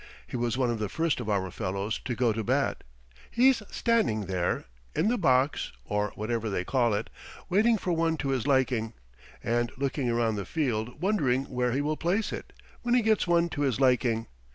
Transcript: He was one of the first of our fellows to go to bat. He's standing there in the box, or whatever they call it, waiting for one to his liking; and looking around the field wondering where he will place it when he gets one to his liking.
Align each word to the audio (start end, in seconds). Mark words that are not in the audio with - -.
He 0.25 0.35
was 0.35 0.57
one 0.57 0.71
of 0.71 0.79
the 0.79 0.89
first 0.89 1.19
of 1.19 1.29
our 1.29 1.51
fellows 1.51 1.99
to 2.05 2.15
go 2.15 2.33
to 2.33 2.43
bat. 2.43 2.83
He's 3.29 3.61
standing 3.69 4.21
there 4.21 4.65
in 4.95 5.09
the 5.09 5.17
box, 5.19 5.73
or 5.85 6.11
whatever 6.15 6.49
they 6.49 6.63
call 6.63 6.95
it, 6.95 7.11
waiting 7.49 7.77
for 7.77 7.93
one 7.93 8.17
to 8.17 8.29
his 8.29 8.47
liking; 8.47 8.93
and 9.43 9.71
looking 9.77 10.09
around 10.09 10.37
the 10.37 10.43
field 10.45 10.99
wondering 10.99 11.43
where 11.43 11.71
he 11.71 11.81
will 11.81 11.97
place 11.97 12.33
it 12.33 12.51
when 12.81 12.95
he 12.95 13.03
gets 13.03 13.27
one 13.27 13.47
to 13.49 13.61
his 13.61 13.79
liking. 13.79 14.25